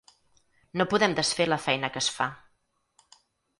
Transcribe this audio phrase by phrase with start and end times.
[0.81, 2.29] No podem desfer la feina que es fa.